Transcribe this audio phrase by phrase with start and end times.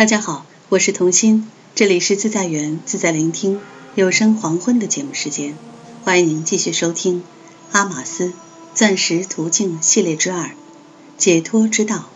[0.00, 3.60] 大家好，我是童心，这里是自在园自在聆听
[3.94, 5.54] 有声黄昏的节目时间，
[6.04, 7.22] 欢迎您继续收听
[7.70, 8.32] 阿玛斯
[8.74, 10.52] 钻石途径系列之二
[11.18, 12.08] 解脱之道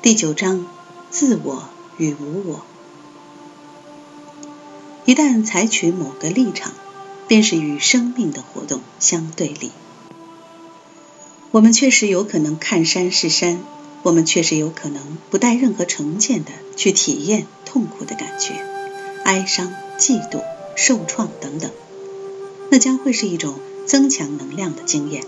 [0.00, 0.66] 第九章
[1.10, 2.64] 自我与无我。
[5.04, 6.72] 一旦采取某个立场，
[7.28, 9.72] 便是与生命的活动相对立。
[11.50, 13.62] 我们确实有可能看山是山。
[14.04, 18.52] 我们确实有可能不带任何成见的去体验痛苦的感觉、
[19.24, 20.42] 哀伤、嫉妒、
[20.76, 21.70] 受创等等，
[22.70, 23.54] 那将会是一种
[23.86, 25.24] 增强能量的经验，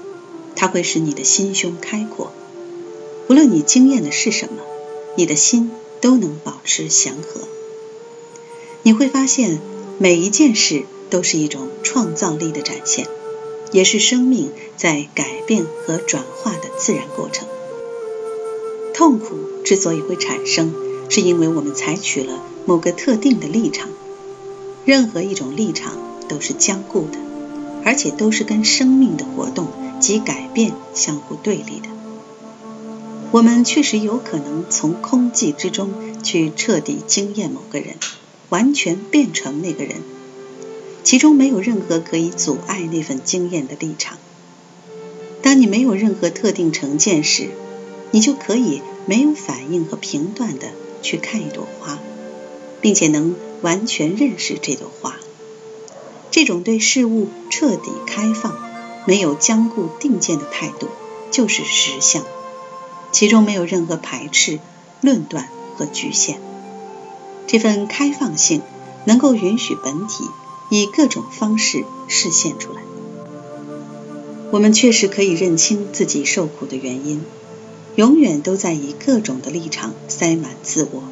[0.54, 2.32] 它会使你的心胸开阔。
[3.28, 4.62] 无论你经验的是什么，
[5.16, 5.70] 你的心
[6.02, 7.40] 都能保持祥和。
[8.82, 9.58] 你会发现，
[9.98, 13.08] 每一件事都是一种创造力的展现，
[13.72, 17.48] 也是生命在改变和转化的自然过程。
[18.96, 20.72] 痛苦之所以会产生，
[21.10, 23.90] 是因为我们采取了某个特定的立场。
[24.86, 25.98] 任何一种立场
[26.30, 27.18] 都是僵固的，
[27.84, 29.68] 而且都是跟生命的活动
[30.00, 31.88] 及改变相互对立的。
[33.32, 35.92] 我们确实有可能从空寂之中
[36.22, 37.96] 去彻底经验某个人，
[38.48, 39.96] 完全变成那个人，
[41.04, 44.16] 其中没有任何可以阻碍那份经验的立场。
[45.42, 47.50] 当你没有任何特定成见时，
[48.12, 50.68] 你就可以没有反应和评断的
[51.00, 51.98] 去看一朵花，
[52.80, 55.16] 并且能完全认识这朵花。
[56.30, 58.58] 这种对事物彻底开放、
[59.06, 60.88] 没有僵固定见的态度，
[61.30, 62.24] 就是实相，
[63.12, 64.58] 其中没有任何排斥、
[65.00, 66.40] 论断和局限。
[67.46, 68.60] 这份开放性
[69.04, 70.24] 能够允许本体
[70.68, 72.82] 以各种方式实现出来。
[74.50, 77.24] 我们确实可以认清自己受苦的原因。
[77.96, 81.02] 永远都在以各种的立场塞满自我。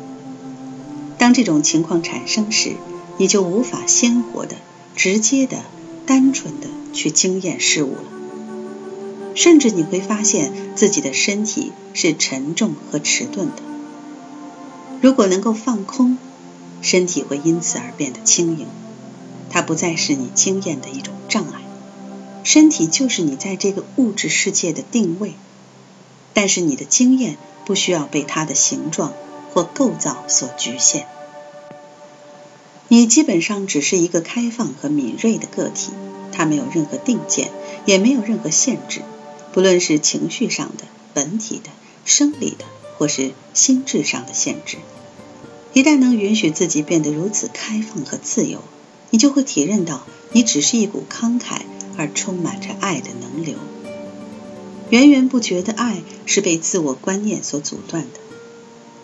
[1.18, 2.76] 当这种情况产生时，
[3.16, 4.56] 你就无法鲜活的、
[4.94, 5.62] 直接的、
[6.06, 8.04] 单纯的去经验事物了。
[9.34, 13.62] 甚至你会发现自己的身体是沉重和迟钝的。
[15.00, 16.18] 如果能够放空，
[16.82, 18.66] 身体会因此而变得轻盈。
[19.50, 21.62] 它不再是你经验的一种障碍。
[22.42, 25.32] 身体就是你在这个物质世界的定位。
[26.34, 29.14] 但是你的经验不需要被它的形状
[29.52, 31.06] 或构造所局限，
[32.88, 35.92] 你基本上只是一个开放和敏锐的个体，
[36.32, 37.50] 它没有任何定见，
[37.86, 39.00] 也没有任何限制，
[39.52, 40.84] 不论是情绪上的、
[41.14, 41.70] 本体的、
[42.04, 42.64] 生理的，
[42.98, 44.78] 或是心智上的限制。
[45.72, 48.60] 一旦能允许自己变得如此开放和自由，
[49.10, 50.02] 你就会体认到，
[50.32, 51.62] 你只是一股慷慨
[51.96, 53.56] 而充满着爱的能流。
[54.90, 58.20] 源源不绝的爱是被自我观念所阻断的。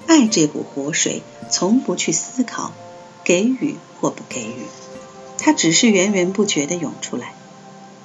[0.07, 2.73] 爱这股活水从不去思考
[3.25, 4.67] 给予或不给予，
[5.39, 7.35] 它只是源源不绝的涌出来。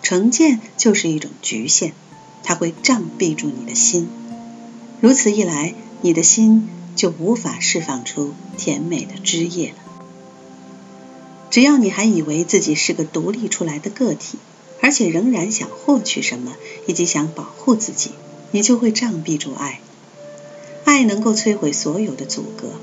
[0.02, 1.94] 成见就是一种局限，
[2.44, 4.08] 它会障蔽住你的心。
[5.02, 9.76] 如此一来，你的心就无法释放出甜美的汁液了。
[11.50, 14.38] 只要你还以为自己是个独立出来的个体。
[14.86, 18.12] 而且仍然想获取什么，以及想保护自己，
[18.52, 19.80] 你就会障蔽住爱。
[20.84, 22.74] 爱能够摧毁所有的阻隔，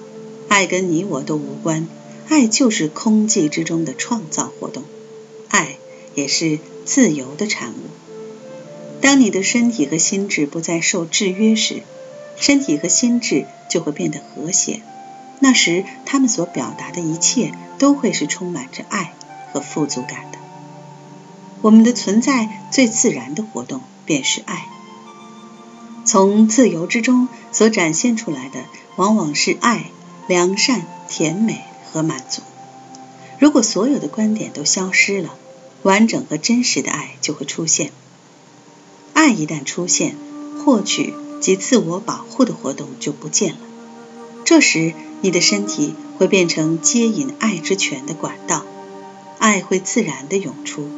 [0.48, 1.86] 爱跟你我都无关，
[2.28, 4.82] 爱就是空寂之中的创造活动，
[5.48, 5.76] 爱
[6.16, 7.76] 也是自由的产物。
[9.00, 11.82] 当你的身体和心智不再受制约时，
[12.36, 14.80] 身体和心智就会变得和谐。
[15.38, 19.12] 那时，他们所表达的一切都会是充满着爱
[19.52, 20.38] 和富足感的。
[21.62, 24.66] 我们的存在最自然的活动便是爱。
[26.04, 28.64] 从自由之中所展现出来的，
[28.96, 29.86] 往往是爱、
[30.26, 32.42] 良善、甜美和满足。
[33.38, 35.34] 如果所有的观点都消失了，
[35.82, 37.92] 完整和真实的爱就会出现。
[39.14, 40.16] 爱一旦出现，
[40.64, 43.60] 获取及自我保护的活动就不见了。
[44.44, 48.64] 这时，你的身体会变成接引爱之泉的管道，
[49.38, 50.88] 爱会自然的涌出。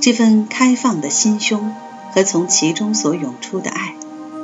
[0.00, 1.74] 这份开放的心胸
[2.12, 3.94] 和从其中所涌出的爱，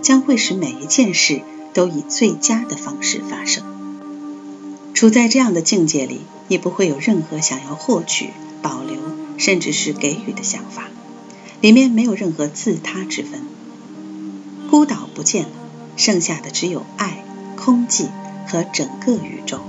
[0.03, 1.41] 将会使每一件事
[1.73, 3.65] 都以最佳的方式发生。
[4.93, 8.31] 处在这样的境界里，你不会有任何想要获取、
[8.61, 8.97] 保留，
[9.39, 10.89] 甚至是给予的想法，
[11.63, 13.41] 里面没有任何自他之分。
[14.71, 15.51] 孤岛不见了，
[15.97, 17.25] 剩下的只有爱、
[17.57, 18.09] 空寂
[18.47, 19.61] 和整个宇宙。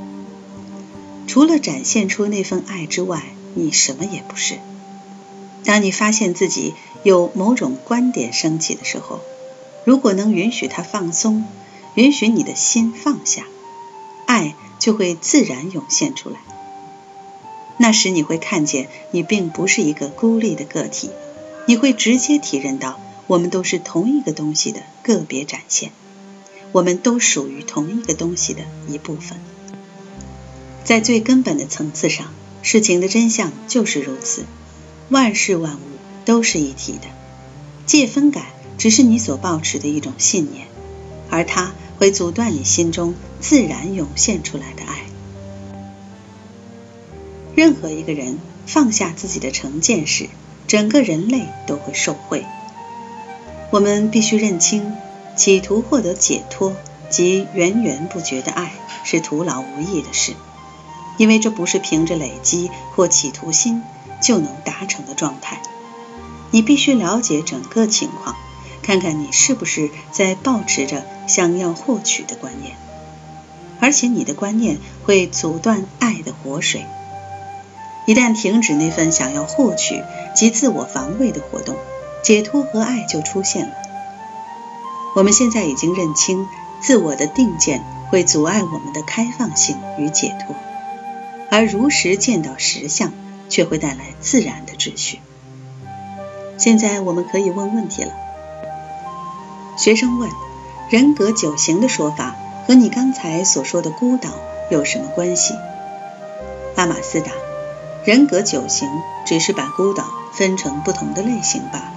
[1.28, 3.24] 除了展现出那份爱之外，
[3.54, 4.56] 你什么也不是。
[5.68, 9.20] 当你发现自己有某种观点升起的时候，
[9.84, 11.44] 如果能允许它放松，
[11.94, 13.46] 允许你的心放下，
[14.26, 16.38] 爱就会自然涌现出来。
[17.76, 21.10] 那时你会看见，你并不是一个孤立的个体，
[21.66, 22.98] 你会直接体认到，
[23.28, 25.92] 我们都是同一个东西的个别展现，
[26.72, 29.38] 我们都属于同一个东西的一部分。
[30.86, 34.46] 在最根本的层次上，事情的真相就是如此，
[35.10, 35.80] 万事万物
[36.26, 37.08] 都是一体的，
[37.86, 38.46] 界分感
[38.78, 40.68] 只是你所抱持的一种信念，
[41.30, 44.96] 而它会阻断你心中自然涌现出来的爱。
[47.56, 50.28] 任何一个人放下自己的成见时，
[50.68, 52.46] 整个人类都会受惠。
[53.72, 54.94] 我们必须认清，
[55.36, 56.76] 企图获得解脱
[57.10, 58.74] 及源源不绝的爱
[59.06, 60.34] 是徒劳无益的事，
[61.18, 63.82] 因为这不是凭着累积或企图心
[64.22, 65.62] 就能达成的状态。
[66.52, 68.36] 你必须了解整个情况，
[68.82, 72.76] 看看你是不是在保持着想要获取的观念，
[73.80, 76.86] 而且你的观念会阻断爱的活水。
[78.06, 80.02] 一旦停止那份想要获取
[80.34, 81.76] 及自我防卫的活动，
[82.24, 83.74] 解脱和爱就出现了。
[85.16, 86.48] 我们现在已经认清，
[86.80, 90.56] 自我的定见会阻碍我们的开放性与解脱，
[91.52, 93.12] 而如实见到实相，
[93.50, 95.20] 却会带来自然的秩序。
[96.58, 98.12] 现在我们可以问问题了。
[99.78, 100.30] 学生问：
[100.90, 102.36] 人格九型的说法
[102.68, 104.30] 和你刚才所说的孤岛
[104.72, 105.54] 有什么关系？
[106.76, 107.32] 阿玛斯答。
[108.06, 108.88] 人格九型
[109.26, 111.94] 只是把孤岛分成不同的类型罢了。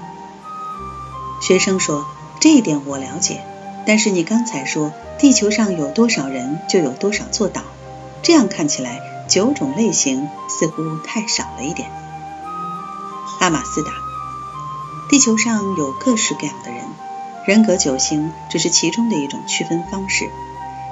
[1.41, 2.05] 学生说
[2.41, 3.41] ：“这一点我了解，
[3.87, 7.62] 但是你刚才说地球上有多少人就有多少座岛，
[8.23, 9.00] 这样看起来
[9.31, 11.91] 九种类型似乎太少了一点。”
[13.41, 13.93] 阿玛斯达
[15.09, 16.85] ：“地球上有各式各样的人，
[17.47, 20.29] 人格九型只是其中的一种区分方式，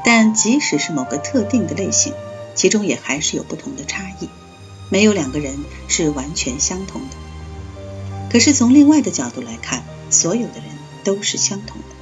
[0.05, 2.14] 但即使是某个特定的类型，
[2.55, 4.31] 其中也还是有不同的差异。”
[4.90, 7.17] 没有两个人是完全相同的，
[8.32, 10.64] 可是从另外的角度来看，所有的人
[11.05, 11.94] 都是相同的。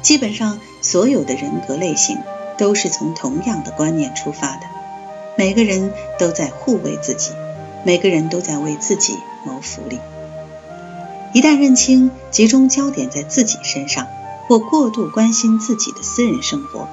[0.00, 2.22] 基本上，所有的人格类型
[2.56, 4.66] 都是从同样的观念出发的。
[5.36, 7.30] 每个人都在护卫自己，
[7.84, 9.98] 每个人都在为自己谋福利。
[11.32, 14.06] 一旦认清集中焦点在自己身上，
[14.46, 16.88] 或过度关心自己的私人生活，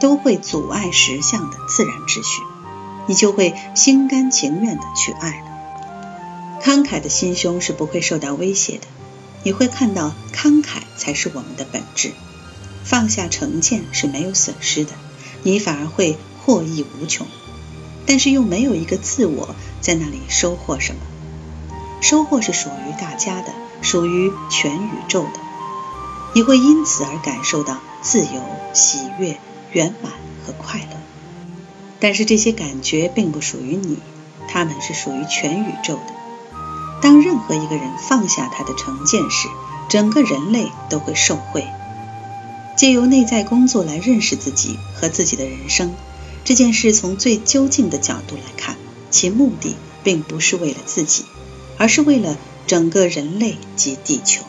[0.00, 2.42] 都会阻碍实相的自然秩序。
[3.06, 6.60] 你就会心甘情愿的去爱了。
[6.62, 8.86] 慷慨的心胸是不会受到威胁的。
[9.42, 12.12] 你会看到，慷慨才是我们的本质。
[12.84, 14.92] 放下成见是没有损失的，
[15.42, 17.26] 你反而会获益无穷。
[18.10, 21.00] 但是又没有一个自我在那里收获什么。
[22.00, 23.52] 收获是属于大家的，
[23.82, 25.38] 属于全宇宙的。
[26.34, 28.42] 你会因此而感受到自由、
[28.72, 29.38] 喜悦、
[29.70, 30.10] 圆满
[30.44, 30.96] 和快乐。
[32.00, 33.98] 但是这些感觉并不属于你，
[34.48, 36.58] 它们是属于全宇宙的。
[37.00, 39.46] 当任何一个人放下他的成见时，
[39.88, 41.64] 整个人类都会受惠。
[42.76, 45.94] 借由内在工作来认识自己和自己的人生，
[46.44, 48.76] 这件事从最究竟的角度来看，
[49.10, 51.24] 其目的并不是为了自己，
[51.78, 54.44] 而是为了整个人类及地球。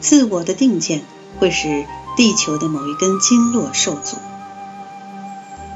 [0.00, 1.02] 自我的定见
[1.38, 1.86] 会使
[2.16, 4.18] 地球的某一根经络受阻。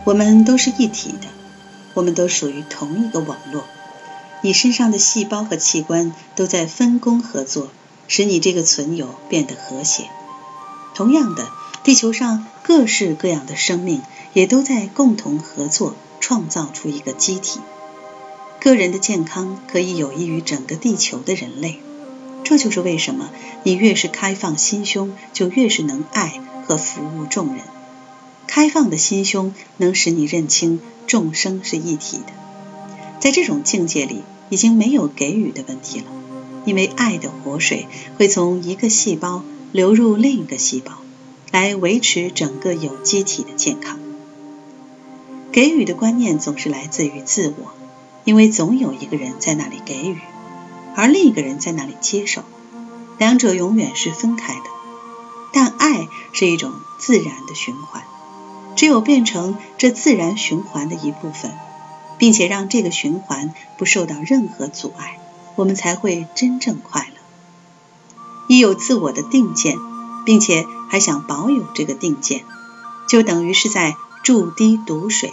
[0.04, 1.28] 我们都是一体的，
[1.94, 3.64] 我们都属于同一个网络。
[4.42, 7.68] 你身上的细胞和器官都在分工合作，
[8.06, 10.04] 使你这个存有变得和谐。
[10.94, 11.48] 同样的，
[11.82, 14.02] 地球上各式各样的生命
[14.38, 17.58] 也都在共同合作，创造出一个机体。
[18.60, 21.80] 个人的健康可以有益于整个地球的人类。
[22.44, 23.30] 这就是为什么
[23.64, 27.64] 你越是开放心胸，就越是能爱和服务众人。
[28.46, 32.32] 开放的心胸能使你认清众生是一体的，
[33.18, 36.06] 在这种境界里，已经没有给予的问题了，
[36.64, 39.42] 因为爱的活水会从一个细胞
[39.72, 40.92] 流入另一个细胞，
[41.50, 43.98] 来维持整个有机体的健康。
[45.58, 47.72] 给予的观念总是来自于自我，
[48.22, 50.20] 因为总有一个人在那里给予，
[50.94, 52.44] 而另一个人在那里接受，
[53.18, 54.62] 两者永远是分开的。
[55.52, 58.04] 但爱是一种自然的循环。
[58.76, 61.50] 只有变成这自然循环的一部分，
[62.18, 65.18] 并且让这个循环不受到任何阻碍，
[65.56, 67.20] 我们才会真正快乐。
[68.46, 69.76] 一有自我的定见，
[70.24, 72.44] 并且还想保有这个定见，
[73.08, 75.32] 就等于是在注滴毒水。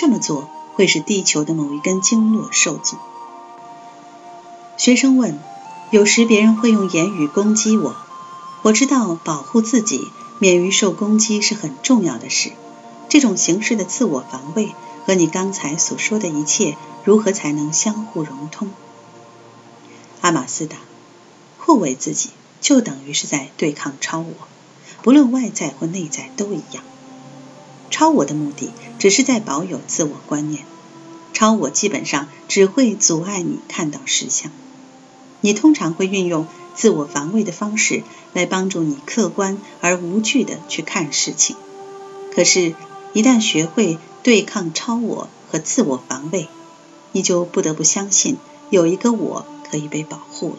[0.00, 2.98] 这么做会使地球的某一根经络受阻。
[4.76, 5.40] 学生问：
[5.90, 7.96] 有时别人会用言语攻击我，
[8.62, 10.06] 我知道保护自己。
[10.38, 12.52] 免于受攻击是很重要的事，
[13.08, 14.72] 这种形式的自我防卫
[15.04, 18.70] 和你刚才所说的一切如何才能相互融通？
[20.20, 20.76] 阿玛斯达，
[21.58, 24.32] 护卫自己就等于是在对抗超我，
[25.02, 26.84] 不论外在或内在都一样。
[27.90, 30.64] 超我的目的只是在保有自我观念，
[31.32, 34.50] 超我基本上只会阻碍你看到实相。
[35.40, 38.02] 你通常会运用自我防卫的方式
[38.32, 41.56] 来帮助你客观而无惧的去看事情。
[42.34, 42.74] 可是，
[43.12, 46.48] 一旦学会对抗超我和自我防卫，
[47.12, 48.36] 你就不得不相信
[48.70, 50.58] 有一个我可以被保护了。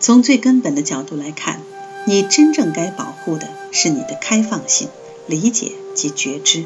[0.00, 1.60] 从最根本的角度来看，
[2.06, 4.88] 你真正该保护的是你的开放性。
[5.28, 6.64] 理解及觉知，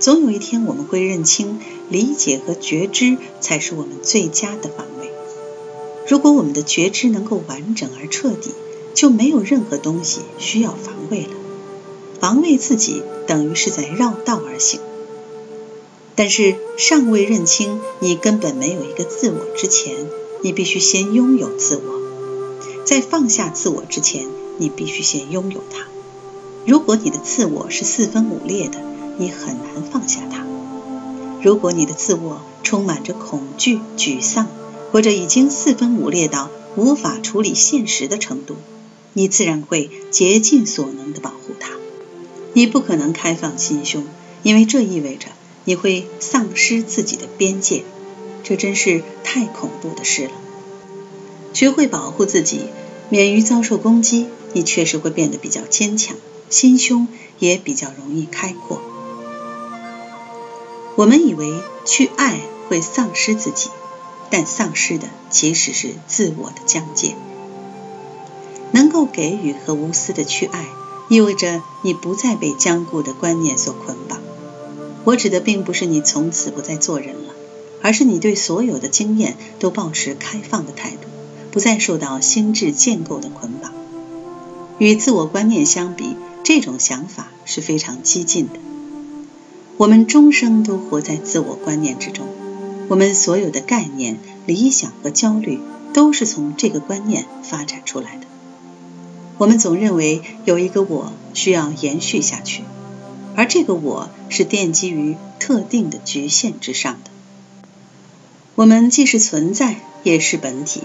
[0.00, 1.60] 总有一天我们会认清，
[1.90, 5.10] 理解和觉知才是我们最佳的防卫。
[6.08, 8.50] 如果我们的觉知能够完整而彻底，
[8.94, 11.34] 就没有任何东西需要防卫了。
[12.18, 14.80] 防卫自己等于是在绕道而行。
[16.16, 19.94] 但是尚未认清你根本没有一个自我之前，
[20.42, 22.84] 你必须先拥有自我。
[22.86, 25.88] 在放下自我之前，你必须先拥有它。
[26.66, 28.78] 如果你的自我是四分五裂的，
[29.18, 30.38] 你很难放下它；
[31.42, 34.48] 如果你的自我充满着恐惧、沮丧，
[34.90, 38.56] 或者已经四分五裂到无法处理现实的程度，
[39.12, 41.72] 你自然会竭尽所能地保护它。
[42.54, 44.04] 你不可能开放心胸，
[44.42, 45.26] 因为这意味着
[45.66, 47.84] 你会丧失自己的边界，
[48.42, 50.30] 这真是太恐怖的事了。
[51.52, 52.60] 学会保护自己，
[53.10, 56.16] 免于遭受攻击，你确实会变得比较坚强。
[56.54, 57.08] 心胸
[57.40, 58.80] 也比较容易开阔。
[60.94, 61.52] 我们以为
[61.84, 63.70] 去爱会丧失自己，
[64.30, 67.16] 但丧失的其实是自我的疆界。
[68.70, 70.64] 能够给予和无私的去爱，
[71.08, 74.20] 意味着你不再被坚固的观念所捆绑。
[75.02, 77.34] 我指的并不是你从此不再做人了，
[77.82, 81.08] 而是你对所有的经验都保持开放的态度，
[81.50, 83.72] 不再受到心智建构的捆绑。
[84.78, 88.60] 与自我观念相比，这种想法是非常激进的。
[89.76, 92.28] 我们终生都活在自我观念之中，
[92.88, 95.58] 我们所有的概念、理想和焦虑
[95.92, 98.26] 都是从这个观念发展出来的。
[99.38, 102.62] 我们总认为有一个我需要延续下去，
[103.34, 107.10] 而这个我是奠基于特定的局限之上的。
[108.54, 110.82] 我们既是存在，也是本体，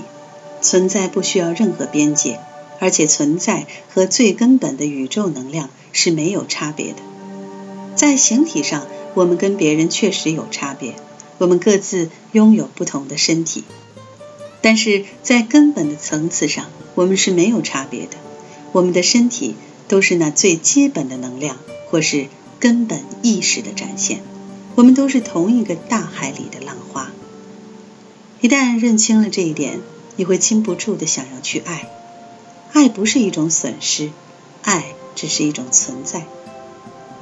[0.61, 2.39] 存在不需要任何边界。
[2.79, 6.97] 而且存在和最根本的宇宙能量是没有差别的。
[7.95, 10.95] 在形体上，我们跟别人确实有差别，
[11.37, 13.63] 我们各自拥有不同的身体。
[14.61, 18.17] 但是在根本的层次上，我们是没有差别的。
[18.71, 19.55] 我们的身体
[19.87, 21.57] 都是那最基本的能量，
[21.89, 22.27] 或是
[22.59, 24.21] 根本意识的展现。
[24.75, 27.11] 我们都是同一个大海里的浪花。
[28.41, 29.81] 一旦认清了这一点，
[30.15, 31.89] 你会禁不住的想要去爱。
[32.73, 34.11] 爱不是一种损失，
[34.63, 34.85] 爱
[35.15, 36.25] 只是一种存在。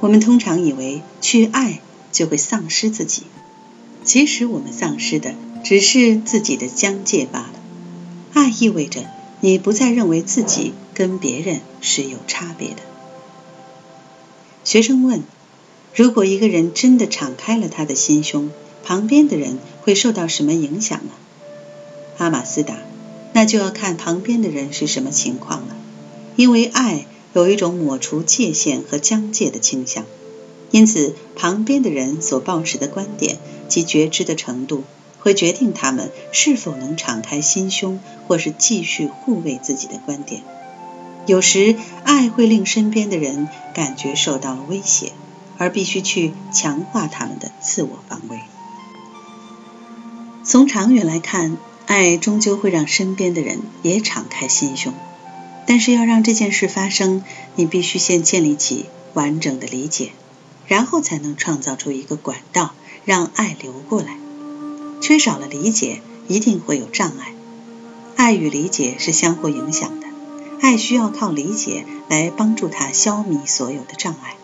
[0.00, 1.80] 我们通常以为去爱
[2.12, 3.22] 就会丧失自己，
[4.04, 7.52] 其实我们丧失的只是自己的疆界罢了。
[8.34, 9.04] 爱意味着
[9.40, 12.76] 你不再认为自己跟别人是有差别的。
[14.64, 15.22] 学生问：
[15.94, 18.50] 如果一个人真的敞开了他的心胸，
[18.84, 21.12] 旁边的人会受到什么影响呢？
[22.18, 22.76] 阿玛斯达。
[23.32, 25.76] 那就要看旁边的人是什么情况了，
[26.34, 30.04] 因为爱有一种抹除界限和疆界的倾向，
[30.70, 34.82] 因此旁边的人所抱持的观点及觉知的程度，
[35.20, 40.42] 会决定他们是否能敞开心胸，或是继续护卫自己的观点。
[41.26, 45.12] 有时，爱会令身边的人感觉受到了威胁，
[45.58, 48.40] 而必须去强化他们的自我防卫。
[50.42, 51.58] 从长远来看。
[51.88, 54.92] 爱终究会让身边的人也敞开心胸，
[55.66, 57.24] 但是要让这件事发生，
[57.56, 60.12] 你必须先建立起完整的理解，
[60.66, 62.74] 然后才能创造出一个管道，
[63.06, 64.18] 让爱流过来。
[65.00, 67.32] 缺少了理解，一定会有障碍。
[68.16, 70.08] 爱与理解是相互影响的，
[70.60, 74.36] 爱需要靠理解来帮助它消弭所有的障碍。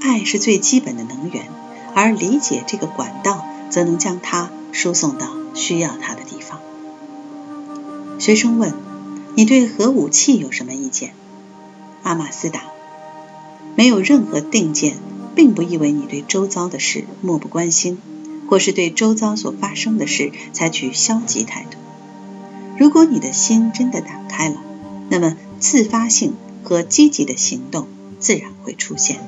[0.00, 1.48] 爱是最基本的能源，
[1.96, 6.39] 而理解这个管道，则能将它输送到需要它的地。
[8.30, 8.72] 学生问
[9.34, 11.14] ：“你对核武器有什么意见？”
[12.04, 12.62] 阿玛斯答
[13.74, 14.98] ：“没有任何定见，
[15.34, 17.98] 并不意味你对周遭的事漠不关心，
[18.48, 21.76] 或是对周遭所发生的事采取消极态度。
[22.78, 24.62] 如果你的心真的打开了，
[25.08, 27.88] 那么自发性和积极的行动
[28.20, 29.18] 自然会出现。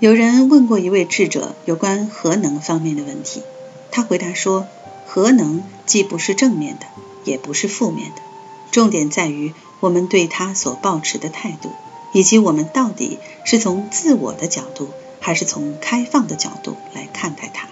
[0.00, 3.42] 有人问过一位智者有关核能方面的问题，
[3.90, 4.66] 他回答说
[5.06, 6.86] ：“核能既不是正面的，
[7.24, 8.22] 也不是负面的，
[8.70, 11.70] 重点在于我们对它所抱持的态度，
[12.12, 14.88] 以及我们到底是从自我的角度，
[15.20, 17.68] 还是从开放的角度来看待它。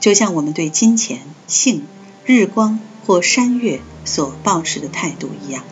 [0.00, 1.86] 就像我们对金钱、性、
[2.24, 5.64] 日光或山岳所抱持的态度一样，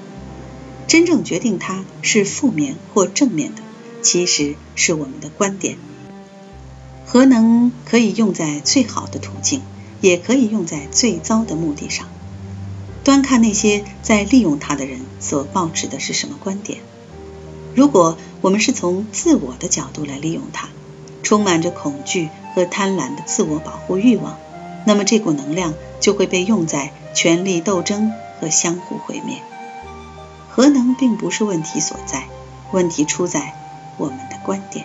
[0.86, 3.62] 真正决定它是负面或正面的。”
[4.02, 5.78] 其实是我们的观点。
[7.06, 9.62] 核能可以用在最好的途径，
[10.00, 12.06] 也可以用在最糟的目的上，
[13.06, 16.80] 端看那些在利用它的人所抱持的是什么观点。
[17.72, 20.70] 如果我们是从自我的角度来利用它，
[21.22, 24.36] 充满着恐惧和贪婪的自我保护欲望，
[24.84, 29.38] 那么这股能量就会被用在权力斗争和相互毁灭。
[30.50, 32.24] 核能并不是问题所在，
[32.72, 33.54] 问题出在。
[33.98, 34.84] 我们的观点。